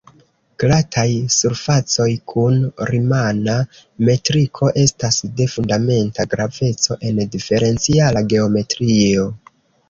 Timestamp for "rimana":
2.91-3.57